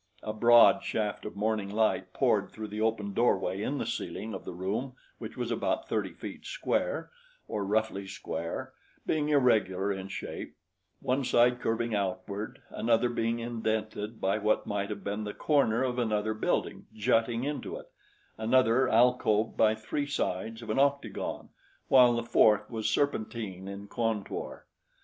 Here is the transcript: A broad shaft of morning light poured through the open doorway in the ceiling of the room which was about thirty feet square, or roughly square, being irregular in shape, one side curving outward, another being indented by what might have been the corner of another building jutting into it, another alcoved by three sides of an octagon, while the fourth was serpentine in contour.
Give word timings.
A 0.23 0.33
broad 0.33 0.83
shaft 0.83 1.25
of 1.25 1.35
morning 1.35 1.69
light 1.69 2.11
poured 2.11 2.49
through 2.49 2.69
the 2.69 2.81
open 2.81 3.13
doorway 3.13 3.61
in 3.61 3.77
the 3.77 3.85
ceiling 3.85 4.33
of 4.33 4.45
the 4.45 4.51
room 4.51 4.93
which 5.19 5.37
was 5.37 5.51
about 5.51 5.87
thirty 5.87 6.11
feet 6.11 6.43
square, 6.47 7.11
or 7.47 7.63
roughly 7.63 8.07
square, 8.07 8.73
being 9.05 9.29
irregular 9.29 9.91
in 9.93 10.07
shape, 10.07 10.55
one 11.01 11.23
side 11.23 11.59
curving 11.61 11.93
outward, 11.93 12.63
another 12.71 13.09
being 13.09 13.37
indented 13.37 14.19
by 14.19 14.39
what 14.39 14.65
might 14.65 14.89
have 14.89 15.03
been 15.03 15.23
the 15.23 15.35
corner 15.35 15.83
of 15.83 15.99
another 15.99 16.33
building 16.33 16.87
jutting 16.95 17.43
into 17.43 17.75
it, 17.77 17.85
another 18.39 18.87
alcoved 18.89 19.55
by 19.55 19.75
three 19.75 20.07
sides 20.07 20.63
of 20.63 20.71
an 20.71 20.79
octagon, 20.79 21.49
while 21.89 22.13
the 22.13 22.23
fourth 22.23 22.71
was 22.71 22.89
serpentine 22.89 23.67
in 23.67 23.87
contour. 23.87 24.65